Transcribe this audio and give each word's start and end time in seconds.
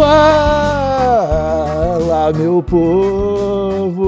Fala, 0.00 1.52
meu 2.32 2.62
povo! 2.62 4.00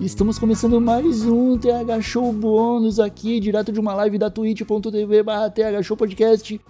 Estamos 0.00 0.38
começando 0.38 0.80
mais 0.80 1.26
um 1.26 1.58
TH 1.58 2.00
Show 2.00 2.32
bônus 2.32 3.00
aqui, 3.00 3.40
direto 3.40 3.72
de 3.72 3.80
uma 3.80 3.92
live 3.94 4.18
da 4.18 4.30
twitch.tv 4.30 5.24
barra 5.24 5.50
TH 5.50 5.82
Show 5.82 5.96
Podcast, 5.96 6.60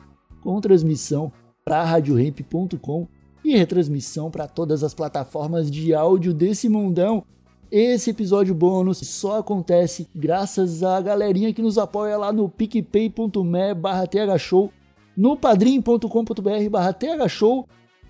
com 0.41 0.59
transmissão 0.59 1.31
para 1.63 1.85
radiohemp.com 1.85 3.07
e 3.45 3.55
retransmissão 3.55 4.31
para 4.31 4.49
todas 4.49 4.83
as 4.83 4.95
plataformas 4.95 5.71
de 5.71 5.93
áudio 5.93 6.33
desse 6.33 6.67
mundão. 6.67 7.23
Esse 7.71 8.09
episódio 8.09 8.55
bônus 8.55 9.07
só 9.07 9.41
acontece 9.41 10.09
graças 10.17 10.83
à 10.83 10.99
galerinha 10.99 11.53
que 11.53 11.61
nos 11.61 11.77
apoia 11.77 12.17
lá 12.17 12.33
no 12.33 12.49
picpay.me 12.49 13.75
barra 13.75 14.07
thshow, 14.07 14.73
no 15.15 15.37
padrim.com.br 15.37 16.71
barra 16.71 16.95
thshow 16.95 17.69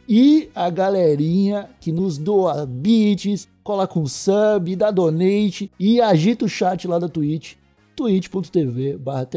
e 0.08 0.48
a 0.54 0.70
galerinha 0.70 1.68
que 1.78 1.92
nos 1.92 2.16
doa 2.16 2.64
beats, 2.64 3.46
cola 3.62 3.86
com 3.86 4.06
sub, 4.06 4.74
dá 4.74 4.90
donate 4.90 5.70
e 5.78 6.00
agita 6.00 6.46
o 6.46 6.48
chat 6.48 6.88
lá 6.88 6.98
da 6.98 7.10
Twitch, 7.10 7.56
twitch.tv 7.94 8.96
barra. 8.96 9.28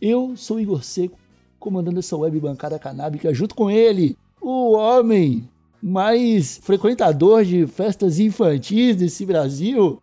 Eu 0.00 0.36
sou 0.36 0.58
Igor 0.58 0.82
Seco, 0.82 1.16
comandando 1.60 2.00
essa 2.00 2.16
web 2.16 2.40
bancada 2.40 2.80
canábica 2.80 3.32
junto 3.32 3.54
com 3.54 3.70
ele, 3.70 4.16
o 4.40 4.72
homem 4.72 5.48
mais 5.80 6.58
frequentador 6.62 7.44
de 7.44 7.64
festas 7.68 8.18
infantis 8.18 8.96
desse 8.96 9.24
Brasil, 9.24 10.02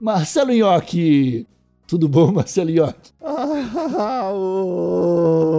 Marcelo 0.00 0.52
Nhoque. 0.52 1.46
Tudo 1.86 2.08
bom, 2.08 2.32
Marcelo 2.32 2.70
Nhoque? 2.70 3.12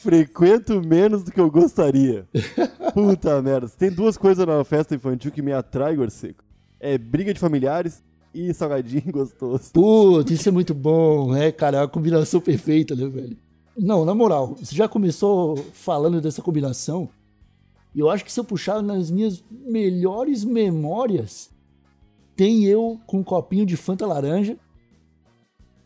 Frequento 0.00 0.80
menos 0.80 1.22
do 1.22 1.30
que 1.30 1.40
eu 1.40 1.50
gostaria. 1.50 2.26
Puta 2.94 3.40
merda. 3.42 3.68
Tem 3.68 3.90
duas 3.90 4.16
coisas 4.16 4.46
na 4.46 4.64
festa 4.64 4.94
infantil 4.94 5.30
que 5.30 5.42
me 5.42 5.52
atraem, 5.52 5.94
Igor 5.94 6.10
Seco. 6.10 6.42
É 6.78 6.96
briga 6.96 7.34
de 7.34 7.40
familiares 7.40 8.02
e 8.34 8.52
salgadinho 8.54 9.04
gostoso. 9.12 9.70
Putz, 9.72 10.30
isso 10.30 10.48
é 10.48 10.52
muito 10.52 10.72
bom, 10.72 11.32
né, 11.32 11.52
cara? 11.52 11.78
É 11.78 11.80
uma 11.82 11.88
combinação 11.88 12.40
perfeita, 12.40 12.94
né, 12.94 13.06
velho? 13.06 13.36
Não, 13.76 14.04
na 14.04 14.14
moral, 14.14 14.56
você 14.58 14.74
já 14.74 14.88
começou 14.88 15.56
falando 15.72 16.20
dessa 16.20 16.42
combinação. 16.42 17.08
E 17.94 18.00
eu 18.00 18.08
acho 18.08 18.24
que 18.24 18.32
se 18.32 18.40
eu 18.40 18.44
puxar 18.44 18.82
nas 18.82 19.10
minhas 19.10 19.44
melhores 19.50 20.44
memórias, 20.44 21.50
tem 22.36 22.64
eu 22.64 22.98
com 23.06 23.18
um 23.18 23.24
copinho 23.24 23.66
de 23.66 23.76
Fanta 23.76 24.06
laranja, 24.06 24.56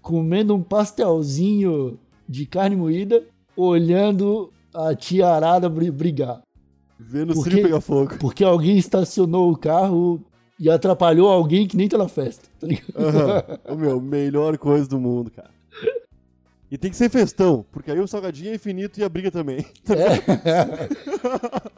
comendo 0.00 0.54
um 0.54 0.62
pastelzinho 0.62 1.98
de 2.28 2.46
carne 2.46 2.76
moída, 2.76 3.26
olhando 3.56 4.52
a 4.72 4.94
tia 4.94 5.28
Arada 5.28 5.68
brigar. 5.68 6.42
Vendo 6.98 7.32
o 7.32 7.42
circo 7.42 7.62
pegar 7.62 7.80
fogo. 7.80 8.18
Porque 8.18 8.44
alguém 8.44 8.76
estacionou 8.76 9.50
o 9.50 9.56
carro 9.56 10.20
e 10.58 10.70
atrapalhou 10.70 11.28
alguém 11.28 11.66
que 11.66 11.76
nem 11.76 11.88
tá 11.88 11.98
na 11.98 12.08
festa, 12.08 12.48
tá 12.58 12.66
ligado? 12.66 12.94
Uhum. 12.96 13.74
O 13.74 13.76
meu, 13.78 14.00
melhor 14.00 14.56
coisa 14.58 14.88
do 14.88 14.98
mundo, 14.98 15.30
cara. 15.30 15.50
E 16.70 16.78
tem 16.78 16.90
que 16.90 16.96
ser 16.96 17.08
festão, 17.08 17.64
porque 17.70 17.90
aí 17.90 18.00
o 18.00 18.08
salgadinho 18.08 18.50
é 18.50 18.54
infinito 18.56 18.98
e 18.98 19.04
a 19.04 19.08
briga 19.08 19.30
também. 19.30 19.64
É. 19.90 20.88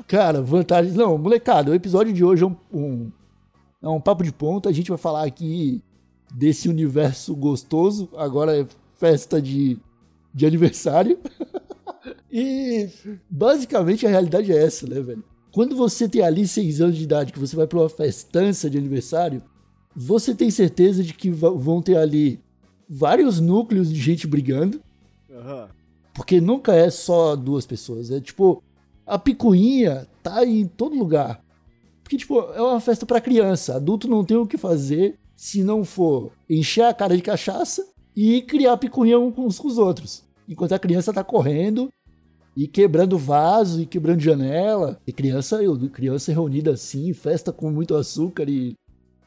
Cara, 0.06 0.40
vantagem. 0.40 0.92
Não, 0.92 1.18
molecada, 1.18 1.70
o 1.70 1.74
episódio 1.74 2.12
de 2.12 2.24
hoje 2.24 2.44
é 2.44 2.46
um, 2.46 2.56
um, 2.72 3.12
é 3.82 3.88
um 3.88 4.00
papo 4.00 4.22
de 4.22 4.32
ponta. 4.32 4.68
A 4.68 4.72
gente 4.72 4.88
vai 4.88 4.96
falar 4.96 5.24
aqui 5.24 5.82
desse 6.32 6.68
universo 6.68 7.34
gostoso. 7.34 8.08
Agora 8.16 8.58
é 8.58 8.66
festa 8.94 9.42
de, 9.42 9.78
de 10.32 10.46
aniversário. 10.46 11.18
e 12.38 12.90
basicamente 13.30 14.06
a 14.06 14.10
realidade 14.10 14.52
é 14.52 14.62
essa, 14.62 14.86
né, 14.86 15.00
velho? 15.00 15.24
Quando 15.50 15.74
você 15.74 16.06
tem 16.06 16.20
ali 16.20 16.46
seis 16.46 16.82
anos 16.82 16.94
de 16.94 17.04
idade, 17.04 17.32
que 17.32 17.38
você 17.38 17.56
vai 17.56 17.66
para 17.66 17.78
uma 17.78 17.88
festança 17.88 18.68
de 18.68 18.76
aniversário, 18.76 19.42
você 19.94 20.34
tem 20.34 20.50
certeza 20.50 21.02
de 21.02 21.14
que 21.14 21.30
vão 21.30 21.80
ter 21.80 21.96
ali 21.96 22.38
vários 22.86 23.40
núcleos 23.40 23.90
de 23.90 23.98
gente 23.98 24.26
brigando. 24.26 24.82
Uhum. 25.30 25.66
Porque 26.12 26.38
nunca 26.38 26.74
é 26.74 26.90
só 26.90 27.34
duas 27.34 27.64
pessoas. 27.64 28.10
É 28.10 28.20
tipo, 28.20 28.62
a 29.06 29.18
picuinha 29.18 30.06
tá 30.22 30.44
em 30.44 30.66
todo 30.66 30.94
lugar. 30.94 31.42
Porque, 32.02 32.18
tipo, 32.18 32.38
é 32.52 32.60
uma 32.60 32.80
festa 32.80 33.06
para 33.06 33.18
criança. 33.18 33.76
Adulto 33.76 34.08
não 34.08 34.22
tem 34.22 34.36
o 34.36 34.46
que 34.46 34.58
fazer 34.58 35.18
se 35.34 35.64
não 35.64 35.86
for 35.86 36.32
encher 36.50 36.84
a 36.84 36.92
cara 36.92 37.16
de 37.16 37.22
cachaça 37.22 37.82
e 38.14 38.42
criar 38.42 38.76
picuinha 38.76 39.18
uns 39.18 39.58
com 39.58 39.68
os 39.68 39.78
outros. 39.78 40.22
Enquanto 40.46 40.72
a 40.72 40.78
criança 40.78 41.14
tá 41.14 41.24
correndo 41.24 41.88
e 42.56 42.66
quebrando 42.66 43.18
vaso 43.18 43.82
e 43.82 43.86
quebrando 43.86 44.20
janela. 44.20 44.98
E 45.06 45.12
criança, 45.12 45.58
criança 45.92 46.32
reunida 46.32 46.72
assim, 46.72 47.12
festa 47.12 47.52
com 47.52 47.70
muito 47.70 47.94
açúcar 47.94 48.48
e 48.48 48.74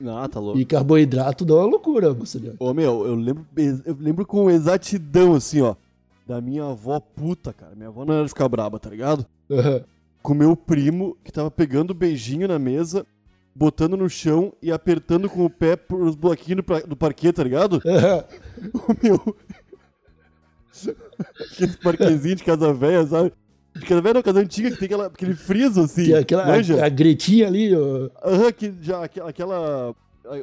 ah, 0.06 0.28
tá 0.30 0.40
louco. 0.40 0.58
E 0.58 0.66
carboidrato 0.66 1.44
dá 1.44 1.56
uma 1.56 1.66
loucura, 1.66 2.14
você 2.14 2.40
Ô, 2.58 2.74
meu, 2.74 3.06
eu 3.06 3.16
lembro, 3.16 3.46
eu 3.86 3.98
lembro 4.00 4.26
com 4.26 4.50
exatidão, 4.50 5.36
assim, 5.36 5.62
ó, 5.62 5.76
da 6.26 6.40
minha 6.40 6.64
avó 6.64 7.00
puta, 7.00 7.52
cara. 7.52 7.76
Minha 7.76 7.90
avó 7.90 8.06
não 8.06 8.14
era 8.14 8.24
de 8.24 8.30
ficar 8.30 8.48
braba, 8.48 8.80
tá 8.80 8.90
ligado? 8.90 9.26
Com 10.24 10.34
meu 10.34 10.56
primo, 10.56 11.18
que 11.24 11.32
tava 11.32 11.52
pegando 11.52 11.94
beijinho 11.94 12.48
na 12.48 12.58
mesa, 12.58 13.06
botando 13.54 13.98
no 13.98 14.10
chão 14.10 14.54
e 14.62 14.72
apertando 14.72 15.30
com 15.30 15.44
o 15.44 15.50
pé 15.50 15.76
pros 15.76 16.16
bloquinhos 16.16 16.64
do, 16.64 16.88
do 16.88 16.96
parquet, 16.96 17.34
tá 17.34 17.44
ligado? 17.44 17.82
O 18.60 18.94
meu... 19.02 19.36
Aqueles 21.52 21.76
parquezinhos 21.78 22.38
de 22.38 22.44
casa 22.44 22.74
velha, 22.74 23.06
sabe? 23.06 23.34
De 23.76 23.86
casa 23.86 24.02
velha 24.02 24.14
não, 24.16 24.22
casa 24.22 24.40
antiga, 24.40 24.72
que 24.72 24.78
tem 24.78 24.86
aquela, 24.86 25.06
aquele 25.08 25.34
friso, 25.34 25.82
assim. 25.82 26.06
Tem 26.06 26.16
aquela, 26.16 26.44
a, 26.44 26.86
a, 26.86 26.90
gretinha 26.90 27.48
ali, 27.48 27.76
ó. 27.76 28.10
Aham, 28.24 28.46
uhum, 28.46 28.52
que 28.52 28.74
já, 28.82 29.04
aquela... 29.04 29.96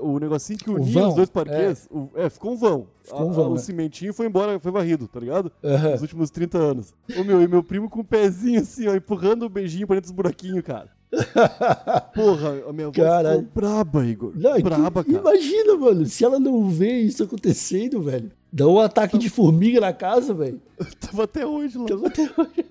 O 0.02 0.19
negocinho 0.19 0.58
que 0.58 0.69
unia 0.69 1.06
os 1.06 1.14
dois 1.14 1.30
parquês, 1.30 1.88
é. 1.88 1.94
O, 1.94 2.10
é, 2.16 2.28
ficou 2.28 2.54
um 2.54 2.56
vão. 2.56 2.88
Ficou 3.04 3.28
um 3.28 3.32
vão 3.32 3.44
a, 3.44 3.48
o 3.50 3.54
é. 3.54 3.58
cimentinho 3.58 4.12
foi 4.12 4.26
embora, 4.26 4.58
foi 4.58 4.72
varrido, 4.72 5.06
tá 5.06 5.20
ligado? 5.20 5.52
Uhum. 5.62 5.91
Nos 5.92 6.02
últimos 6.02 6.30
30 6.30 6.58
anos. 6.58 6.94
O 7.16 7.22
meu, 7.22 7.41
e 7.41 7.46
meu 7.46 7.62
primo 7.62 7.88
com 7.88 8.00
o 8.00 8.02
um 8.02 8.04
pezinho 8.04 8.60
assim, 8.60 8.88
ó, 8.88 8.96
empurrando 8.96 9.44
o 9.44 9.48
beijinho 9.48 9.86
pra 9.86 9.94
dentro 9.94 10.10
dos 10.10 10.16
buraquinhos, 10.16 10.62
cara. 10.62 10.91
Porra, 12.14 12.69
a 12.69 12.72
minha 12.72 12.88
avó 12.88 12.92
Caralho. 12.92 13.41
ficou 13.41 13.52
braba, 13.54 14.04
Igor. 14.04 14.32
Não, 14.34 14.60
braba, 14.60 15.04
que, 15.04 15.12
cara. 15.12 15.22
Imagina, 15.22 15.76
mano, 15.76 16.06
se 16.06 16.25
ela 16.25 16.41
não 16.41 16.69
vê 16.69 17.00
isso 17.00 17.22
acontecendo, 17.22 18.02
velho. 18.02 18.30
Dá 18.52 18.66
um 18.66 18.78
ataque 18.78 19.18
de 19.18 19.28
formiga 19.28 19.80
na 19.80 19.92
casa, 19.92 20.32
velho. 20.32 20.60
Tava 21.00 21.24
até 21.24 21.46
hoje 21.46 21.76
lá. 21.76 21.86
Tava 21.86 22.06
até 22.06 22.22
hoje. 22.22 22.64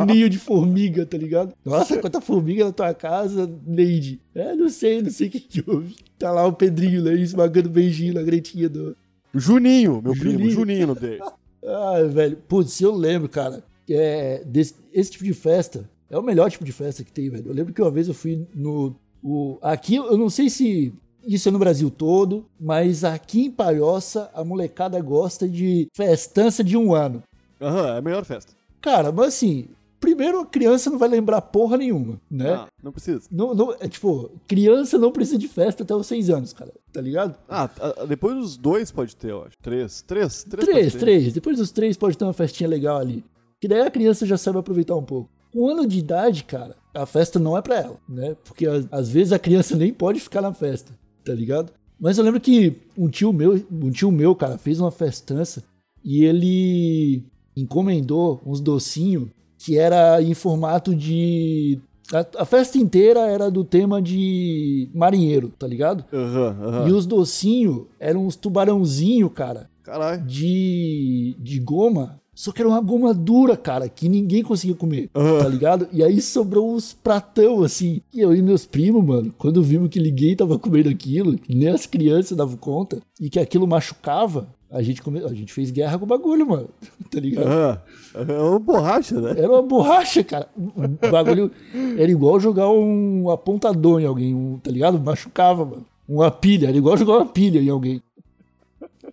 um 0.00 0.04
ninho 0.04 0.28
de 0.30 0.38
formiga, 0.38 1.04
tá 1.04 1.16
ligado? 1.16 1.54
Nossa, 1.64 1.98
quanta 1.98 2.20
formiga 2.20 2.64
na 2.64 2.72
tua 2.72 2.94
casa, 2.94 3.50
Neide. 3.66 4.20
É, 4.34 4.54
não 4.54 4.68
sei, 4.68 5.02
não 5.02 5.10
sei 5.10 5.28
o 5.28 5.30
que 5.30 5.40
que 5.40 5.64
houve. 5.66 5.96
Tá 6.18 6.30
lá 6.30 6.46
o 6.46 6.52
Pedrinho 6.52 7.04
lá 7.04 7.12
esmagando 7.12 7.68
beijinho 7.68 8.14
na 8.14 8.22
gretinha 8.22 8.68
do... 8.68 8.96
Juninho, 9.34 10.00
meu 10.02 10.14
Juninho. 10.14 10.38
primo, 10.38 10.50
Juninho 10.50 10.86
no 10.88 10.94
dele. 10.94 11.20
ah, 11.66 12.02
velho. 12.08 12.36
Putz, 12.48 12.80
eu 12.80 12.94
lembro, 12.94 13.28
cara, 13.28 13.64
é, 13.90 14.42
desse, 14.44 14.74
esse 14.92 15.10
tipo 15.10 15.24
de 15.24 15.34
festa 15.34 15.88
é 16.08 16.18
o 16.18 16.22
melhor 16.22 16.50
tipo 16.50 16.64
de 16.64 16.72
festa 16.72 17.02
que 17.02 17.12
tem, 17.12 17.28
velho. 17.28 17.48
Eu 17.48 17.54
lembro 17.54 17.72
que 17.72 17.82
uma 17.82 17.90
vez 17.90 18.08
eu 18.08 18.14
fui 18.14 18.46
no... 18.54 18.94
O, 19.22 19.58
aqui, 19.60 19.96
eu 19.96 20.16
não 20.16 20.30
sei 20.30 20.48
se 20.48 20.94
isso 21.26 21.48
é 21.48 21.52
no 21.52 21.58
Brasil 21.58 21.90
todo, 21.90 22.46
mas 22.58 23.02
aqui 23.02 23.46
em 23.46 23.50
Palhoça 23.50 24.30
a 24.32 24.44
molecada 24.44 25.00
gosta 25.00 25.48
de 25.48 25.88
festança 25.94 26.62
de 26.62 26.76
um 26.76 26.94
ano. 26.94 27.22
Aham, 27.60 27.82
uhum, 27.82 27.88
é 27.88 27.98
a 27.98 28.02
melhor 28.02 28.24
festa. 28.24 28.52
Cara, 28.80 29.10
mas 29.10 29.28
assim, 29.28 29.66
primeiro 29.98 30.40
a 30.40 30.46
criança 30.46 30.88
não 30.88 30.98
vai 30.98 31.08
lembrar 31.08 31.40
porra 31.42 31.76
nenhuma, 31.76 32.20
né? 32.30 32.52
Ah, 32.52 32.66
não 32.82 32.92
precisa. 32.92 33.22
Não, 33.30 33.54
não, 33.54 33.74
é 33.80 33.88
tipo, 33.88 34.30
criança 34.46 34.98
não 34.98 35.10
precisa 35.10 35.38
de 35.38 35.48
festa 35.48 35.82
até 35.82 35.94
os 35.94 36.06
seis 36.06 36.30
anos, 36.30 36.52
cara, 36.52 36.72
tá 36.92 37.00
ligado? 37.00 37.36
Ah, 37.48 37.68
depois 38.08 38.36
dos 38.36 38.56
dois 38.56 38.92
pode 38.92 39.16
ter, 39.16 39.30
eu 39.30 39.42
acho. 39.42 39.56
Três, 39.60 40.02
três, 40.02 40.44
três. 40.44 40.68
Três, 40.68 40.94
três. 40.94 41.32
Depois 41.32 41.58
dos 41.58 41.72
três 41.72 41.96
pode 41.96 42.16
ter 42.16 42.24
uma 42.24 42.32
festinha 42.32 42.68
legal 42.68 42.98
ali. 42.98 43.24
Que 43.60 43.66
daí 43.66 43.80
a 43.80 43.90
criança 43.90 44.24
já 44.24 44.36
sabe 44.36 44.58
aproveitar 44.58 44.94
um 44.94 45.02
pouco. 45.02 45.28
Com 45.52 45.62
um 45.64 45.68
ano 45.70 45.86
de 45.86 45.98
idade, 45.98 46.44
cara, 46.44 46.76
a 46.94 47.06
festa 47.06 47.38
não 47.38 47.56
é 47.56 47.62
pra 47.62 47.76
ela, 47.76 47.96
né? 48.08 48.36
Porque 48.44 48.66
às 48.92 49.08
vezes 49.08 49.32
a 49.32 49.38
criança 49.38 49.76
nem 49.76 49.92
pode 49.92 50.20
ficar 50.20 50.42
na 50.42 50.52
festa 50.52 50.92
tá 51.26 51.34
ligado? 51.34 51.72
Mas 51.98 52.16
eu 52.16 52.24
lembro 52.24 52.40
que 52.40 52.76
um 52.96 53.08
tio 53.08 53.32
meu, 53.32 53.66
um 53.70 53.90
tio 53.90 54.12
meu, 54.12 54.34
cara, 54.34 54.56
fez 54.56 54.78
uma 54.80 54.90
festança 54.90 55.62
e 56.04 56.24
ele 56.24 57.24
encomendou 57.56 58.40
uns 58.46 58.60
docinhos 58.60 59.28
que 59.58 59.76
era 59.76 60.22
em 60.22 60.34
formato 60.34 60.94
de 60.94 61.80
a, 62.12 62.42
a, 62.42 62.44
festa 62.44 62.78
inteira 62.78 63.20
era 63.26 63.50
do 63.50 63.64
tema 63.64 64.00
de 64.00 64.88
marinheiro, 64.94 65.52
tá 65.58 65.66
ligado? 65.66 66.04
Uhum, 66.12 66.66
uhum. 66.66 66.88
E 66.88 66.92
os 66.92 67.04
docinhos 67.04 67.86
eram 67.98 68.26
uns 68.26 68.36
tubarãozinho, 68.36 69.28
cara. 69.28 69.68
Caralho. 69.82 70.22
De, 70.24 71.34
de 71.40 71.58
goma 71.58 72.20
só 72.36 72.52
que 72.52 72.60
era 72.60 72.68
uma 72.68 72.82
goma 72.82 73.14
dura, 73.14 73.56
cara, 73.56 73.88
que 73.88 74.10
ninguém 74.10 74.42
conseguia 74.42 74.76
comer, 74.76 75.08
uhum. 75.14 75.38
tá 75.38 75.48
ligado? 75.48 75.88
E 75.90 76.04
aí 76.04 76.20
sobrou 76.20 76.74
uns 76.74 76.92
pratão, 76.92 77.62
assim. 77.62 78.02
E 78.12 78.20
eu 78.20 78.34
e 78.34 78.42
meus 78.42 78.66
primos, 78.66 79.02
mano, 79.02 79.34
quando 79.38 79.62
vimos 79.62 79.88
que 79.88 79.98
ninguém 79.98 80.36
tava 80.36 80.58
comendo 80.60 80.90
aquilo, 80.90 81.34
nem 81.48 81.68
as 81.68 81.86
crianças 81.86 82.36
davam 82.36 82.58
conta, 82.58 83.00
e 83.18 83.30
que 83.30 83.40
aquilo 83.40 83.66
machucava, 83.66 84.48
A 84.70 84.82
gente, 84.82 85.00
come... 85.00 85.24
a 85.24 85.32
gente 85.32 85.50
fez 85.50 85.70
guerra 85.70 85.96
com 85.96 86.04
o 86.04 86.08
bagulho, 86.08 86.46
mano. 86.46 86.68
Tá 87.10 87.18
ligado? 87.20 87.46
Uhum. 87.46 88.34
É 88.34 88.38
uma 88.42 88.58
borracha, 88.58 89.18
né? 89.18 89.30
Era 89.30 89.48
uma 89.48 89.62
borracha, 89.62 90.22
cara. 90.22 90.48
O 90.54 91.10
bagulho 91.10 91.50
era 91.96 92.10
igual 92.10 92.38
jogar 92.38 92.68
um 92.68 93.30
apontador 93.30 94.00
em 94.02 94.04
alguém, 94.04 94.34
um, 94.34 94.58
tá 94.58 94.70
ligado? 94.70 95.00
Machucava, 95.00 95.64
mano. 95.64 95.86
Uma 96.06 96.30
pilha, 96.30 96.68
era 96.68 96.76
igual 96.76 96.96
jogar 96.98 97.14
uma 97.14 97.26
pilha 97.26 97.60
em 97.60 97.70
alguém. 97.70 98.02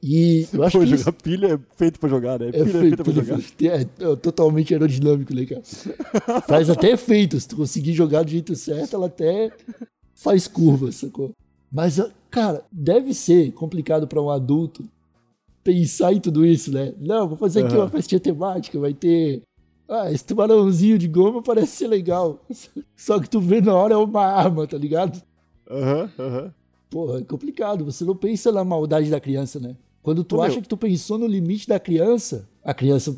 E 0.06 0.46
eu 0.52 0.62
acho 0.64 0.78
Pô, 0.78 0.84
que. 0.84 0.90
jogar 0.90 1.02
isso... 1.02 1.14
pilha 1.14 1.54
é 1.54 1.60
feito 1.78 1.98
pra 1.98 2.10
jogar, 2.10 2.38
né? 2.38 2.50
É 2.50 2.52
pilha 2.52 2.62
é 2.62 2.66
feito, 2.66 2.78
é 2.78 2.82
feita 2.82 3.04
pra 3.06 3.14
jogar. 3.14 3.40
É, 3.62 4.12
é, 4.12 4.16
totalmente 4.18 4.74
aerodinâmico, 4.74 5.34
né, 5.34 5.46
cara? 5.46 5.62
Faz 6.46 6.70
até 6.70 6.92
efeito. 6.92 7.40
Se 7.40 7.48
tu 7.48 7.56
conseguir 7.56 7.94
jogar 7.94 8.24
do 8.24 8.30
jeito 8.30 8.54
certo, 8.54 8.98
ela 8.98 9.06
até 9.06 9.50
faz 10.14 10.46
curva, 10.46 10.92
sacou? 10.92 11.32
Mas, 11.72 12.02
cara, 12.30 12.66
deve 12.70 13.14
ser 13.14 13.54
complicado 13.54 14.06
para 14.06 14.22
um 14.22 14.30
adulto 14.30 14.84
pensar 15.64 16.12
em 16.12 16.20
tudo 16.20 16.46
isso, 16.46 16.70
né? 16.70 16.94
Não, 17.00 17.26
vou 17.26 17.38
fazer 17.38 17.64
aqui 17.64 17.74
uhum. 17.74 17.84
uma 17.84 17.90
festinha 17.90 18.20
temática, 18.20 18.78
vai 18.78 18.94
ter. 18.94 19.42
Ah, 19.88 20.12
esse 20.12 20.26
tubarãozinho 20.26 20.98
de 20.98 21.08
goma 21.08 21.42
parece 21.42 21.78
ser 21.78 21.88
legal. 21.88 22.42
Só 22.98 23.22
que 23.22 23.30
tu 23.30 23.40
vê 23.40 23.62
na 23.62 23.74
hora 23.74 23.94
é 23.94 23.98
uma 23.98 24.26
arma, 24.26 24.68
tá 24.68 24.78
ligado? 24.78 25.24
Aham, 25.70 26.12
uhum, 26.20 26.26
aham. 26.26 26.44
Uhum. 26.44 26.52
Porra, 26.90 27.20
é 27.22 27.24
complicado. 27.24 27.86
Você 27.86 28.04
não 28.04 28.16
pensa 28.16 28.52
na 28.52 28.64
maldade 28.64 29.10
da 29.10 29.20
criança, 29.20 29.60
né? 29.60 29.76
Quando 30.04 30.24
tu 30.24 30.42
acha 30.42 30.56
meu... 30.56 30.62
que 30.62 30.68
tu 30.68 30.76
pensou 30.76 31.18
no 31.18 31.26
limite 31.26 31.68
da 31.68 31.80
criança, 31.80 32.48
a 32.64 32.74
criança 32.74 33.18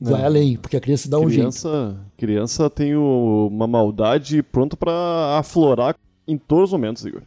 vai 0.00 0.20
não. 0.20 0.24
além, 0.26 0.56
porque 0.56 0.76
a 0.76 0.80
criança 0.80 1.08
dá 1.08 1.18
criança, 1.18 1.68
um 1.68 1.88
jeito. 1.88 2.00
Criança 2.16 2.70
tem 2.70 2.94
uma 2.94 3.66
maldade 3.66 4.42
pronta 4.42 4.76
para 4.76 5.38
aflorar 5.38 5.96
em 6.28 6.36
todos 6.36 6.64
os 6.64 6.72
momentos, 6.72 7.04
Igor. 7.06 7.22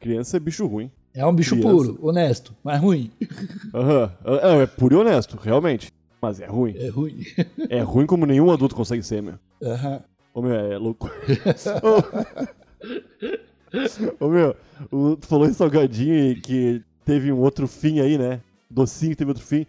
Criança 0.00 0.38
é 0.38 0.40
bicho 0.40 0.66
ruim. 0.66 0.90
É 1.12 1.24
um 1.26 1.34
bicho 1.34 1.54
criança. 1.56 1.70
puro, 1.70 1.98
honesto, 2.00 2.54
mas 2.64 2.80
ruim. 2.80 3.10
Aham. 3.74 4.10
Uhum. 4.24 4.34
É, 4.34 4.62
é 4.62 4.66
puro 4.66 4.96
e 4.96 4.98
honesto, 4.98 5.36
realmente. 5.36 5.92
Mas 6.20 6.40
é 6.40 6.46
ruim. 6.46 6.74
É 6.76 6.88
ruim. 6.88 7.20
é 7.68 7.80
ruim 7.82 8.06
como 8.06 8.24
nenhum 8.24 8.50
adulto 8.50 8.74
consegue 8.74 9.02
ser, 9.02 9.22
meu. 9.22 9.34
Aham. 9.62 9.92
Uhum. 9.92 10.00
Ô, 10.34 10.42
meu, 10.42 10.54
é 10.54 10.78
louco. 10.78 11.10
Ô, 14.18 14.28
meu, 14.28 14.56
tu 15.16 15.26
falou 15.26 15.46
em 15.46 15.52
salgadinho 15.52 16.40
que 16.40 16.82
teve 17.04 17.32
um 17.32 17.38
outro 17.38 17.68
fim 17.68 18.00
aí, 18.00 18.18
né? 18.18 18.40
Docinho 18.70 19.14
teve 19.14 19.30
outro 19.30 19.44
fim. 19.44 19.66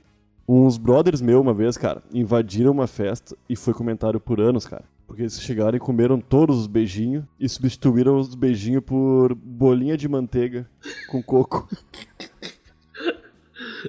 Uns 0.48 0.78
brothers 0.78 1.22
meus, 1.22 1.42
uma 1.42 1.54
vez, 1.54 1.76
cara, 1.76 2.02
invadiram 2.14 2.72
uma 2.72 2.88
festa 2.88 3.36
e 3.50 3.56
foi 3.56 3.74
comentário 3.74 4.20
por 4.20 4.40
anos, 4.40 4.66
cara. 4.66 4.84
Porque 5.08 5.24
eles 5.24 5.42
chegaram 5.42 5.76
e 5.76 5.80
comeram 5.80 6.20
todos 6.20 6.58
os 6.58 6.68
beijinhos 6.68 7.26
e 7.40 7.50
substituíram 7.50 8.18
os 8.18 8.36
beijinhos 8.36 8.84
por 8.84 9.36
bolinha 9.36 9.98
de 9.98 10.08
manteiga 10.08 10.68
com 11.10 11.22
coco. 11.22 11.68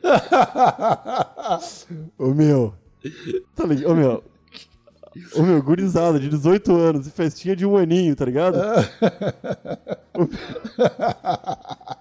Ô 2.18 2.34
meu. 2.34 2.74
Tá 3.54 3.64
ligado? 3.64 3.92
Ô 3.92 3.94
meu. 3.94 4.24
Ô 5.34 5.42
meu, 5.42 5.62
gurizada 5.62 6.20
de 6.20 6.28
18 6.28 6.76
anos 6.76 7.06
e 7.06 7.10
festinha 7.10 7.56
de 7.56 7.64
um 7.64 7.74
aninho, 7.76 8.14
tá 8.14 8.26
ligado? 8.26 8.58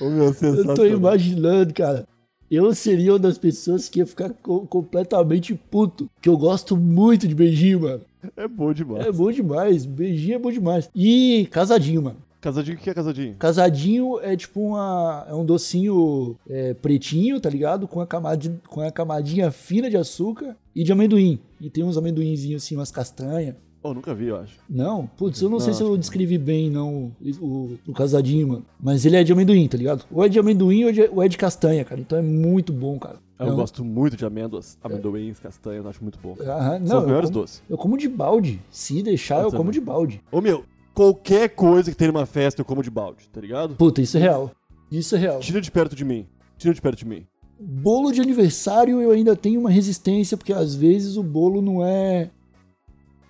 Meu. 0.00 0.34
Eu 0.42 0.74
tô 0.74 0.84
imaginando, 0.84 1.72
cara. 1.74 2.06
Eu 2.50 2.74
seria 2.74 3.12
uma 3.12 3.18
das 3.18 3.36
pessoas 3.36 3.88
que 3.88 3.98
ia 3.98 4.06
ficar 4.06 4.30
co 4.30 4.66
completamente 4.66 5.54
puto. 5.54 6.08
Que 6.20 6.28
eu 6.28 6.36
gosto 6.36 6.76
muito 6.76 7.28
de 7.28 7.34
beijinho, 7.34 7.80
mano. 7.80 8.00
É 8.36 8.48
bom 8.48 8.72
demais. 8.72 9.06
É 9.06 9.12
bom 9.12 9.30
demais. 9.30 9.84
Beijinho 9.84 10.36
é 10.36 10.38
bom 10.38 10.50
demais. 10.50 10.88
E 10.94 11.46
casadinho, 11.50 12.02
mano. 12.02 12.16
Casadinho, 12.40 12.76
o 12.76 12.80
que 12.80 12.88
é 12.88 12.94
casadinho? 12.94 13.34
Casadinho 13.34 14.20
é 14.20 14.36
tipo 14.36 14.60
uma. 14.60 15.26
É 15.28 15.34
um 15.34 15.44
docinho 15.44 16.36
é, 16.48 16.72
pretinho, 16.72 17.40
tá 17.40 17.50
ligado? 17.50 17.88
Com 17.88 18.00
a, 18.00 18.06
camadinha, 18.06 18.60
com 18.68 18.80
a 18.80 18.92
camadinha 18.92 19.50
fina 19.50 19.90
de 19.90 19.96
açúcar 19.96 20.56
e 20.74 20.84
de 20.84 20.92
amendoim. 20.92 21.40
E 21.60 21.68
tem 21.68 21.82
uns 21.82 21.96
amendoinzinhos 21.96 22.62
assim, 22.62 22.76
umas 22.76 22.92
castanhas. 22.92 23.56
Oh, 23.82 23.94
nunca 23.94 24.14
vi, 24.14 24.26
eu 24.26 24.36
acho. 24.36 24.58
Não? 24.68 25.06
Putz, 25.16 25.40
eu 25.40 25.48
não, 25.48 25.58
não 25.58 25.64
sei 25.64 25.72
se 25.72 25.82
eu 25.82 25.96
descrevi 25.96 26.36
bem, 26.36 26.68
não, 26.68 27.12
o, 27.40 27.78
o, 27.86 27.92
casadinho, 27.92 28.48
mano. 28.48 28.66
Mas 28.80 29.06
ele 29.06 29.16
é 29.16 29.22
de 29.22 29.32
amendoim, 29.32 29.68
tá 29.68 29.78
ligado? 29.78 30.04
Ou 30.10 30.24
é 30.24 30.28
de 30.28 30.38
amendoim 30.38 30.84
ou, 30.84 30.92
de, 30.92 31.02
ou 31.02 31.22
é 31.22 31.28
de 31.28 31.38
castanha, 31.38 31.84
cara. 31.84 32.00
Então 32.00 32.18
é 32.18 32.22
muito 32.22 32.72
bom, 32.72 32.98
cara. 32.98 33.16
Eu 33.38 33.46
não. 33.46 33.56
gosto 33.56 33.84
muito 33.84 34.16
de 34.16 34.24
amêndoas, 34.24 34.76
amendoins, 34.82 35.38
é. 35.38 35.42
castanhas, 35.42 35.86
acho 35.86 36.02
muito 36.02 36.18
bom. 36.20 36.34
Aham, 36.40 36.80
não, 36.80 36.86
São 36.86 36.98
os 36.98 37.06
melhores 37.06 37.30
como, 37.30 37.40
doces. 37.40 37.62
Eu 37.70 37.78
como 37.78 37.96
de 37.96 38.08
balde. 38.08 38.60
Se 38.68 39.00
deixar, 39.00 39.38
eu, 39.38 39.44
eu 39.44 39.52
como 39.52 39.70
de 39.70 39.80
balde. 39.80 40.20
Ô 40.32 40.40
meu, 40.40 40.64
qualquer 40.92 41.50
coisa 41.50 41.90
que 41.90 41.96
tem 41.96 42.08
numa 42.08 42.26
festa 42.26 42.60
eu 42.60 42.64
como 42.64 42.82
de 42.82 42.90
balde, 42.90 43.28
tá 43.32 43.40
ligado? 43.40 43.76
Puta, 43.76 44.02
isso 44.02 44.16
é 44.16 44.20
real. 44.20 44.50
Isso 44.90 45.14
é 45.14 45.18
real. 45.18 45.38
Tira 45.38 45.60
de 45.60 45.70
perto 45.70 45.94
de 45.94 46.04
mim. 46.04 46.26
Tira 46.56 46.74
de 46.74 46.82
perto 46.82 46.98
de 46.98 47.06
mim. 47.06 47.24
Bolo 47.60 48.10
de 48.10 48.20
aniversário 48.20 49.00
eu 49.00 49.12
ainda 49.12 49.36
tenho 49.36 49.60
uma 49.60 49.70
resistência, 49.70 50.36
porque 50.36 50.52
às 50.52 50.74
vezes 50.74 51.16
o 51.16 51.22
bolo 51.22 51.62
não 51.62 51.84
é 51.84 52.30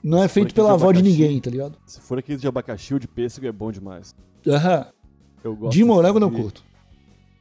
não 0.08 0.22
é 0.22 0.28
feito 0.28 0.54
pela 0.54 0.72
avó 0.72 0.90
de 0.90 1.02
ninguém, 1.02 1.40
tá 1.40 1.50
ligado? 1.50 1.76
Se 1.86 2.00
for 2.00 2.18
aquele 2.18 2.38
de 2.38 2.48
abacaxi 2.48 2.94
ou 2.94 3.00
de 3.00 3.06
pêssego, 3.06 3.46
é 3.46 3.52
bom 3.52 3.70
demais. 3.70 4.14
Aham. 4.46 4.86
Eu 5.44 5.54
gosto. 5.54 5.72
De 5.72 5.84
morango 5.84 6.18
não 6.18 6.30
curto. 6.30 6.64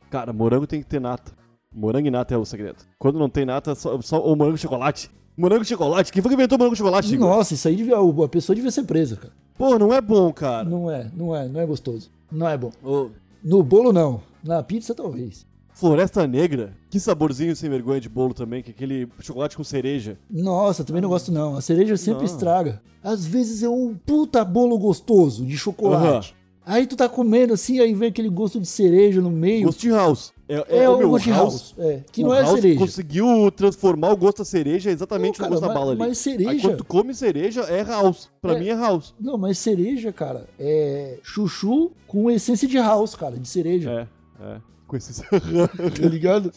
Cara, 0.09 0.31
morango 0.31 0.67
tem 0.67 0.81
que 0.81 0.87
ter 0.87 1.01
nata. 1.01 1.31
Morango 1.73 2.07
e 2.07 2.11
nata 2.11 2.33
é 2.33 2.37
o 2.37 2.45
segredo. 2.45 2.77
Quando 2.97 3.19
não 3.19 3.29
tem 3.29 3.45
nata, 3.45 3.75
só, 3.75 3.99
só 4.01 4.21
o 4.21 4.35
morango 4.35 4.55
e 4.55 4.59
chocolate. 4.59 5.09
Morango 5.35 5.63
e 5.63 5.65
chocolate? 5.65 6.11
Quem 6.11 6.21
foi 6.21 6.29
que 6.29 6.35
inventou 6.35 6.57
morango 6.57 6.75
e 6.75 6.77
chocolate? 6.77 7.17
Nossa, 7.17 7.53
isso 7.53 7.67
aí 7.67 7.75
devia, 7.75 7.95
a 7.97 8.27
pessoa 8.27 8.55
devia 8.55 8.71
ser 8.71 8.83
presa, 8.83 9.15
cara. 9.15 9.33
Pô, 9.57 9.77
não 9.79 9.93
é 9.93 10.01
bom, 10.01 10.31
cara. 10.31 10.67
Não 10.67 10.89
é, 10.91 11.09
não 11.15 11.35
é, 11.35 11.47
não 11.47 11.59
é 11.59 11.65
gostoso. 11.65 12.09
Não 12.31 12.47
é 12.47 12.57
bom. 12.57 12.71
Oh. 12.83 13.09
No 13.43 13.63
bolo, 13.63 13.93
não. 13.93 14.21
Na 14.43 14.61
pizza, 14.63 14.93
talvez. 14.93 15.45
Floresta 15.77 16.25
Negra? 16.25 16.74
Que 16.89 17.00
saborzinho 17.00 17.56
sem 17.56 17.69
vergonha 17.69 18.01
de 18.01 18.09
bolo 18.09 18.33
também, 18.33 18.63
que 18.63 18.71
é 18.71 18.74
aquele 18.74 19.07
chocolate 19.21 19.56
com 19.56 19.63
cereja. 19.63 20.18
Nossa, 20.27 20.83
também 20.83 21.03
não 21.03 21.09
gosto 21.09 21.31
não. 21.31 21.56
A 21.56 21.62
cereja 21.62 21.95
sempre 21.95 22.25
não. 22.25 22.33
estraga. 22.33 22.81
Às 23.03 23.27
vezes 23.27 23.62
é 23.62 23.69
um 23.69 23.94
puta 23.94 24.44
bolo 24.44 24.75
gostoso 24.79 25.45
de 25.45 25.56
chocolate. 25.56 26.31
Uhum. 26.31 26.38
Aí 26.65 26.88
tu 26.88 26.95
tá 26.95 27.07
comendo 27.07 27.53
assim, 27.53 27.79
aí 27.79 27.94
vem 27.94 28.09
aquele 28.09 28.27
gosto 28.27 28.59
de 28.59 28.65
cereja 28.65 29.21
no 29.21 29.29
meio. 29.29 29.68
Gosto 29.68 29.81
de 29.81 29.91
house. 29.91 30.33
É, 30.50 30.56
é, 30.68 30.83
é 30.83 30.89
o, 30.89 30.97
meu, 30.97 31.09
gosto 31.12 31.25
de 31.25 31.29
house. 31.29 31.75
house. 31.75 31.75
É, 31.77 32.03
que 32.12 32.24
o 32.24 32.27
não 32.27 32.33
é 32.33 32.41
house 32.41 32.59
cereja. 32.59 32.79
conseguiu 32.79 33.51
transformar 33.56 34.12
o 34.12 34.18
gosto 34.18 34.39
da 34.39 34.45
cereja 34.45 34.89
exatamente 34.89 35.39
não, 35.39 35.45
cara, 35.45 35.50
no 35.50 35.62
gosto 35.62 35.68
mas, 35.68 35.74
da 35.74 35.79
bala 35.79 35.91
ali. 35.91 36.00
Mas 36.00 36.18
cereja... 36.18 36.50
Aí 36.50 36.59
quando 36.59 36.77
tu 36.77 36.85
come 36.85 37.13
cereja, 37.13 37.62
é 37.62 37.83
house. 37.83 38.29
Pra 38.41 38.56
é, 38.56 38.59
mim 38.59 38.68
é 38.68 38.75
house. 38.75 39.13
Não, 39.19 39.38
mas 39.38 39.59
cereja, 39.59 40.12
cara, 40.12 40.47
é 40.59 41.19
chuchu 41.21 41.91
com 42.07 42.31
essência 42.31 42.67
de 42.67 42.77
house, 42.77 43.13
cara, 43.13 43.38
de 43.38 43.48
cereja. 43.48 44.07
É, 44.41 44.43
é 44.43 44.76
com 44.88 44.96
esses. 44.96 45.17
tá 45.22 46.08
ligado? 46.10 46.51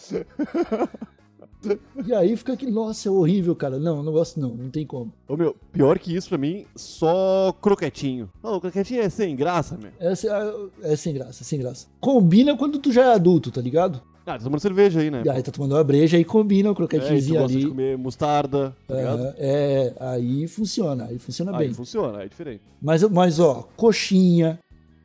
E 2.06 2.14
aí 2.14 2.34
fica 2.36 2.56
que, 2.56 2.70
nossa, 2.70 3.08
é 3.08 3.12
horrível, 3.12 3.54
cara. 3.54 3.78
Não, 3.78 4.02
não 4.02 4.12
gosto 4.12 4.40
não, 4.40 4.54
não 4.54 4.70
tem 4.70 4.86
como. 4.86 5.12
Ô 5.28 5.36
meu, 5.36 5.54
pior 5.72 5.98
que 5.98 6.14
isso 6.14 6.28
pra 6.28 6.38
mim, 6.38 6.64
só 6.74 7.54
croquetinho. 7.60 8.30
Não, 8.42 8.56
o 8.56 8.60
croquetinho 8.60 9.02
é 9.02 9.08
sem 9.10 9.36
graça, 9.36 9.76
meu. 9.76 9.90
É, 10.00 10.12
é, 10.12 10.92
é 10.92 10.96
sem 10.96 11.12
graça, 11.12 11.42
é 11.42 11.44
sem 11.44 11.58
graça. 11.58 11.86
Combina 12.00 12.56
quando 12.56 12.78
tu 12.78 12.90
já 12.90 13.04
é 13.04 13.14
adulto, 13.14 13.50
tá 13.50 13.60
ligado? 13.60 14.00
Ah, 14.26 14.38
tá 14.38 14.44
tomando 14.44 14.60
cerveja 14.60 15.00
aí, 15.00 15.10
né? 15.10 15.22
E 15.24 15.28
aí 15.28 15.42
tá 15.42 15.50
tomando 15.50 15.72
uma 15.72 15.82
breja 15.82 16.18
e 16.18 16.24
combina 16.24 16.70
o 16.70 16.74
croquetinho 16.74 17.18
é, 17.18 17.40
gosta 17.40 17.56
ali. 17.56 17.64
de 17.64 17.68
comer 17.68 17.98
mostarda, 17.98 18.76
tá 18.86 18.94
ligado? 18.94 19.34
É, 19.38 19.92
aí 19.98 20.46
funciona, 20.46 21.06
aí 21.06 21.18
funciona 21.18 21.52
aí 21.52 21.58
bem. 21.58 21.68
Aí 21.68 21.74
funciona, 21.74 22.18
aí 22.18 22.26
é 22.26 22.28
diferente. 22.28 22.62
Mas, 22.80 23.02
mas 23.02 23.40
ó, 23.40 23.68
coxinha, 23.76 24.58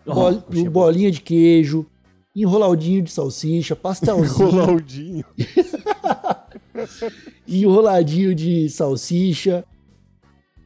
oh, 0.05 0.13
bol, 0.13 0.41
coxinha 0.41 0.69
bolinha 0.69 1.11
de 1.11 1.21
queijo, 1.21 1.85
enroladinho 2.35 3.01
de 3.01 3.11
salsicha, 3.11 3.75
pastelzinho. 3.75 4.49
Enroladinho. 4.49 5.25
enroladinho 7.47 8.35
de 8.35 8.69
salsicha, 8.69 9.63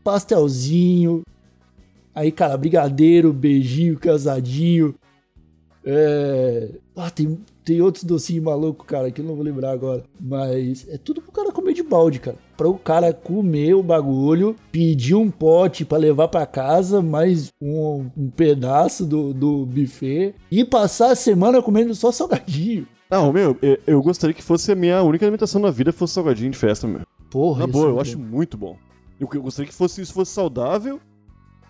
pastelzinho. 0.04 1.22
Aí, 2.16 2.32
cara, 2.32 2.58
brigadeiro, 2.58 3.32
beijinho, 3.32 4.00
casadinho. 4.00 4.96
É... 5.86 6.72
Ah, 6.96 7.10
tem, 7.10 7.40
tem 7.70 7.82
outros 7.82 8.04
docinhos 8.04 8.44
malucos, 8.44 8.88
cara, 8.88 9.12
que 9.12 9.22
eu 9.22 9.26
não 9.26 9.36
vou 9.36 9.44
lembrar 9.44 9.70
agora. 9.70 10.04
Mas 10.20 10.88
é 10.90 10.98
tudo 10.98 11.22
pro 11.22 11.32
cara 11.32 11.52
comer 11.52 11.74
de 11.74 11.84
balde, 11.84 12.20
cara. 12.20 12.36
Pra 12.58 12.68
o 12.68 12.80
cara 12.80 13.14
comer 13.14 13.76
o 13.76 13.84
bagulho, 13.84 14.56
pedir 14.72 15.14
um 15.14 15.30
pote 15.30 15.86
para 15.86 16.00
levar 16.00 16.30
para 16.30 16.48
casa, 16.48 17.00
mais 17.00 17.50
um, 17.62 18.10
um 18.18 18.30
pedaço 18.32 19.06
do, 19.06 19.36
do 19.36 19.68
buffet 19.68 20.34
e 20.50 20.66
passar 20.66 21.12
a 21.12 21.16
semana 21.16 21.62
comendo 21.62 21.94
só 21.94 22.12
salgadinho. 22.12 22.88
Não, 23.08 23.32
meu, 23.32 23.56
eu 23.86 24.02
gostaria 24.02 24.34
que 24.34 24.42
fosse 24.42 24.72
a 24.72 24.76
minha 24.76 25.04
única 25.04 25.24
alimentação 25.24 25.62
na 25.62 25.70
vida 25.70 25.94
fosse 25.94 26.16
salgadinho 26.16 26.50
de 26.50 26.58
festa, 26.58 26.88
meu. 26.88 27.02
Porra, 27.30 27.60
Na 27.60 27.68
boa, 27.68 27.90
eu 27.90 28.00
acho 28.00 28.18
muito 28.18 28.58
bom. 28.58 28.78
Eu 29.20 29.28
gostaria 29.28 29.70
que 29.70 29.78
fosse 29.78 30.02
isso 30.02 30.14
fosse 30.14 30.32
saudável 30.32 31.00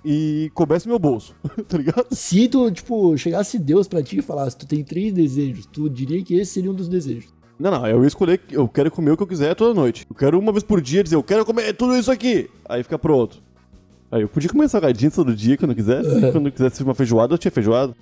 e 0.03 0.51
coubesse 0.53 0.87
meu 0.87 0.97
bolso, 0.97 1.35
tá 1.67 1.77
ligado? 1.77 2.07
Se 2.11 2.47
tu, 2.47 2.71
tipo, 2.71 3.17
chegasse 3.17 3.59
Deus 3.59 3.87
pra 3.87 4.01
ti 4.01 4.19
e 4.19 4.21
falasse, 4.21 4.57
tu 4.57 4.65
tem 4.65 4.83
três 4.83 5.13
desejos, 5.13 5.65
tu 5.65 5.89
diria 5.89 6.23
que 6.23 6.35
esse 6.35 6.53
seria 6.53 6.71
um 6.71 6.75
dos 6.75 6.87
desejos. 6.87 7.33
Não, 7.59 7.71
não, 7.71 7.85
eu 7.85 8.01
ia 8.01 8.07
escolher, 8.07 8.39
eu 8.49 8.67
quero 8.69 8.89
comer 8.89 9.11
o 9.11 9.17
que 9.17 9.23
eu 9.23 9.27
quiser 9.27 9.53
toda 9.53 9.73
noite. 9.73 10.05
Eu 10.09 10.15
quero 10.15 10.39
uma 10.39 10.53
vez 10.53 10.63
por 10.63 10.79
dia 10.79 11.03
dizer, 11.03 11.17
eu 11.17 11.23
quero 11.23 11.45
comer 11.45 11.73
tudo 11.73 11.97
isso 11.97 12.09
aqui. 12.09 12.49
Aí 12.67 12.81
fica 12.83 12.97
pronto. 12.97 13.43
Aí 14.09 14.21
eu 14.21 14.29
podia 14.29 14.49
comer 14.49 14.69
salgadinho 14.69 15.11
todo 15.11 15.35
dia 15.35 15.57
quando 15.57 15.71
eu 15.71 15.75
quisesse. 15.75 16.31
Quando 16.31 16.45
eu 16.45 16.51
quisesse 16.53 16.81
uma 16.81 16.95
feijoada, 16.95 17.33
eu 17.33 17.37
tinha 17.37 17.51
feijoada. 17.51 17.93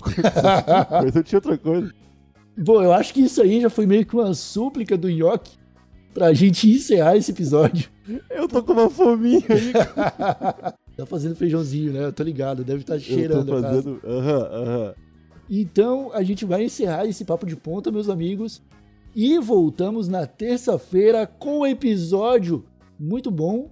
Mas 1.02 1.14
eu 1.14 1.22
tinha 1.22 1.36
outra 1.36 1.58
coisa. 1.58 1.92
Bom, 2.56 2.82
eu 2.82 2.92
acho 2.92 3.12
que 3.12 3.20
isso 3.20 3.42
aí 3.42 3.60
já 3.60 3.68
foi 3.68 3.84
meio 3.84 4.06
que 4.06 4.16
uma 4.16 4.32
súplica 4.32 4.96
do 4.96 5.10
Nhoque 5.10 5.52
pra 6.14 6.32
gente 6.32 6.68
encerrar 6.68 7.14
esse 7.16 7.30
episódio. 7.30 7.90
Eu 8.30 8.48
tô 8.48 8.62
com 8.62 8.72
uma 8.72 8.88
fominha 8.88 9.44
aí. 9.50 9.72
tá 10.98 11.06
fazendo 11.06 11.36
feijãozinho, 11.36 11.92
né? 11.92 12.04
Eu 12.04 12.12
tô 12.12 12.24
ligado, 12.24 12.64
deve 12.64 12.80
estar 12.80 12.94
tá 12.94 13.00
cheirando. 13.00 13.48
Eu 13.48 13.62
tô 13.62 13.62
fazendo. 13.62 14.00
Aham, 14.04 14.42
aham. 14.52 14.94
Então 15.48 16.10
a 16.12 16.24
gente 16.24 16.44
vai 16.44 16.64
encerrar 16.64 17.06
esse 17.06 17.24
papo 17.24 17.46
de 17.46 17.54
ponta, 17.54 17.92
meus 17.92 18.08
amigos. 18.08 18.60
E 19.14 19.38
voltamos 19.38 20.08
na 20.08 20.26
terça-feira 20.26 21.24
com 21.26 21.60
um 21.60 21.66
episódio 21.66 22.64
muito 22.98 23.30
bom 23.30 23.70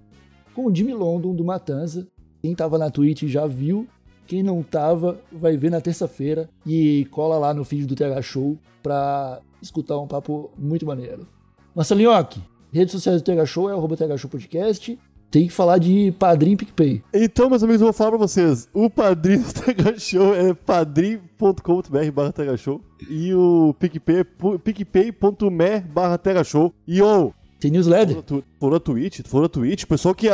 com 0.53 0.65
o 0.65 0.73
Jimmy 0.73 0.93
London 0.93 1.35
do 1.35 1.43
Matanza. 1.43 2.07
Quem 2.41 2.55
tava 2.55 2.77
na 2.77 2.89
Twitch 2.89 3.23
já 3.23 3.45
viu. 3.45 3.85
Quem 4.25 4.41
não 4.41 4.63
tava, 4.63 5.19
vai 5.31 5.57
ver 5.57 5.69
na 5.69 5.81
terça-feira. 5.81 6.49
E 6.65 7.05
cola 7.11 7.37
lá 7.37 7.53
no 7.53 7.65
feed 7.65 7.85
do 7.85 7.95
TH 7.95 8.21
Show 8.21 8.57
pra 8.81 9.41
escutar 9.61 9.99
um 9.99 10.07
papo 10.07 10.49
muito 10.57 10.85
maneiro. 10.85 11.27
Marcelinhoque, 11.75 12.41
redes 12.71 12.93
sociais 12.93 13.21
do 13.21 13.25
TH 13.25 13.45
Show 13.45 13.69
é 13.69 13.73
arroba 13.73 13.97
TH 13.97 14.17
Show 14.17 14.29
Podcast. 14.29 14.97
Tem 15.29 15.45
que 15.45 15.53
falar 15.53 15.77
de 15.77 16.13
Padrim 16.13 16.55
PicPay. 16.55 17.03
Então, 17.13 17.49
meus 17.49 17.61
amigos, 17.61 17.81
eu 17.81 17.87
vou 17.87 17.93
falar 17.93 18.11
pra 18.11 18.19
vocês. 18.19 18.69
O 18.73 18.89
Padrim 18.89 19.39
do 19.39 19.53
TH 19.53 19.99
Show 19.99 20.33
é 20.33 20.53
padrim.com.br 20.53 22.11
barra 22.13 22.57
Show. 22.57 22.81
E 23.09 23.33
o 23.33 23.75
PicPay 23.77 24.19
é 24.19 24.25
picpay.me 24.63 25.79
barra 25.81 26.43
Show. 26.45 26.73
E, 26.87 27.01
ô... 27.01 27.27
Oh, 27.27 27.33
Tem 27.59 27.69
newsletter? 27.69 28.23
For 28.57 28.71
na 28.71 28.79
Twitch, 28.79 29.19
for 29.25 29.41
na 29.41 29.49
Twitch. 29.49 29.85
Pessoal 29.85 30.15
que, 30.15 30.29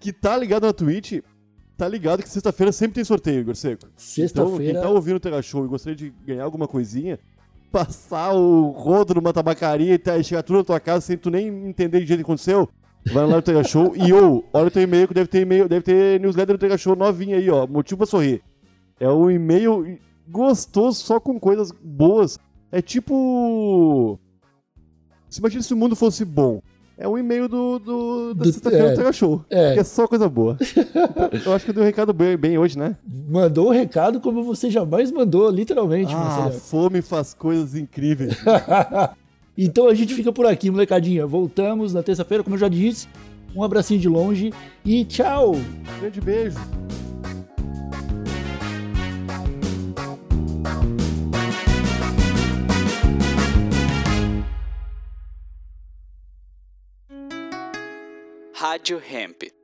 que 0.00 0.14
tá 0.14 0.34
ligado 0.36 0.64
na 0.64 0.72
Twitch, 0.72 1.20
tá 1.76 1.86
ligado 1.86 2.22
que 2.22 2.28
sexta-feira 2.28 2.72
sempre 2.72 2.94
tem 2.94 3.04
sorteio, 3.04 3.40
Igor 3.40 3.54
Seco. 3.54 3.86
Sexta-feira... 3.96 4.64
Então, 4.64 4.64
quem 4.64 4.82
tá 4.82 4.88
ouvindo 4.88 5.16
o 5.16 5.20
TH 5.20 5.42
Show 5.42 5.64
e 5.66 5.68
gostaria 5.68 5.96
de 5.96 6.10
ganhar 6.26 6.44
alguma 6.44 6.66
coisinha, 6.66 7.18
passar 7.70 8.32
o 8.32 8.70
rodo 8.70 9.14
numa 9.14 9.32
tabacaria 9.32 9.94
e 9.94 9.98
tá, 9.98 10.22
chegar 10.22 10.42
tudo 10.42 10.60
na 10.60 10.64
tua 10.64 10.80
casa 10.80 11.02
sem 11.02 11.18
tu 11.18 11.30
nem 11.30 11.48
entender 11.68 12.00
de 12.00 12.06
jeito 12.06 12.20
que 12.20 12.24
aconteceu, 12.24 12.68
Vai 13.12 13.26
lá 13.26 13.36
no 13.36 13.42
Tega 13.42 13.64
Show 13.64 13.94
e 13.96 14.12
ou, 14.12 14.44
olha 14.52 14.66
o 14.66 14.70
teu 14.70 14.82
e-mail 14.82 15.08
que 15.08 15.14
deve 15.14 15.28
ter 15.28 15.40
e-mail, 15.40 15.68
deve 15.68 15.82
ter 15.82 16.20
newsletter 16.20 16.56
do 16.56 16.60
Tega 16.60 16.78
Show 16.78 16.96
novinha 16.96 17.36
aí, 17.36 17.48
ó. 17.50 17.66
Motivo 17.66 17.98
pra 17.98 18.06
sorrir. 18.06 18.42
É 19.00 19.08
um 19.08 19.30
e-mail 19.30 19.98
gostoso, 20.28 21.00
só 21.00 21.20
com 21.20 21.38
coisas 21.38 21.72
boas. 21.72 22.38
É 22.70 22.82
tipo. 22.82 24.18
Se 25.28 25.40
imagina 25.40 25.62
se 25.62 25.74
o 25.74 25.76
mundo 25.76 25.94
fosse 25.94 26.24
bom. 26.24 26.60
É 27.00 27.06
um 27.06 27.16
e-mail 27.16 27.48
do, 27.48 27.78
do, 27.78 28.34
da 28.34 28.44
sexta-feira 28.46 28.88
é, 28.88 28.90
do 28.90 28.96
Tega 28.96 29.12
Show. 29.12 29.44
É. 29.48 29.74
Que 29.74 29.80
é 29.80 29.84
só 29.84 30.08
coisa 30.08 30.28
boa. 30.28 30.56
eu 31.46 31.52
acho 31.52 31.64
que 31.64 31.70
eu 31.70 31.74
dei 31.74 31.84
um 31.84 31.86
recado 31.86 32.12
bem, 32.12 32.36
bem 32.36 32.58
hoje, 32.58 32.76
né? 32.76 32.96
Mandou 33.28 33.66
o 33.66 33.68
um 33.68 33.72
recado 33.72 34.20
como 34.20 34.42
você 34.42 34.68
jamais 34.68 35.12
mandou, 35.12 35.48
literalmente. 35.48 36.12
Ah, 36.12 36.50
fome 36.50 37.00
faz 37.00 37.32
coisas 37.34 37.76
incríveis. 37.76 38.36
Então 39.60 39.88
a 39.88 39.94
gente 39.94 40.14
fica 40.14 40.32
por 40.32 40.46
aqui, 40.46 40.70
molecadinha. 40.70 41.26
Voltamos 41.26 41.92
na 41.92 42.00
terça-feira, 42.00 42.44
como 42.44 42.54
eu 42.54 42.60
já 42.60 42.68
disse. 42.68 43.08
Um 43.56 43.64
abracinho 43.64 43.98
de 43.98 44.08
longe 44.08 44.52
e 44.84 45.04
tchau! 45.04 45.56
Grande 45.98 46.20
beijo! 46.20 46.58
Rádio 58.54 59.02
Hemp. 59.10 59.57